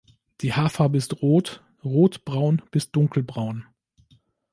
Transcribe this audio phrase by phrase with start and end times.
[0.41, 3.67] Die Haarfarbe ist rot, rotbraun bis dunkelbraun.